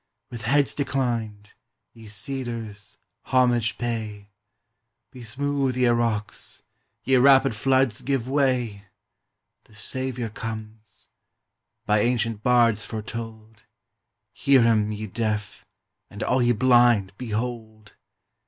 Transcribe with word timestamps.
With 0.31 0.41
heads 0.41 0.73
declined, 0.73 1.53
ye 1.93 2.07
cedars, 2.07 2.97
homage 3.25 3.77
pay! 3.77 4.31
Be 5.11 5.21
smooth, 5.21 5.77
ye 5.77 5.85
rocks! 5.89 6.63
ye 7.03 7.17
rapid 7.17 7.53
floods, 7.55 8.01
give 8.01 8.27
way! 8.27 8.85
The 9.65 9.75
Saviour 9.75 10.29
comes! 10.29 11.07
by 11.85 11.99
ancient 11.99 12.41
bards 12.41 12.83
foretold: 12.83 13.67
Hear 14.33 14.63
him, 14.63 14.91
ye 14.91 15.05
deaf! 15.05 15.67
and 16.09 16.23
all 16.23 16.41
ye 16.41 16.53
blind, 16.53 17.13
behold! 17.19 17.93